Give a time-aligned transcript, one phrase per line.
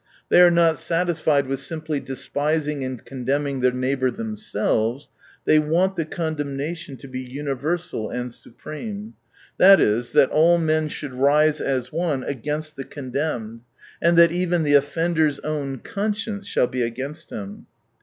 [0.29, 5.11] They are not satisfied with simply despising and condemning their neighbour themselves,
[5.45, 9.13] they want the condemnation to be universal and supreme:
[9.59, 13.59] that is, that all men should rise as one agaihst the con demned,
[14.01, 17.67] and that even the offender's own conscience shall be against him.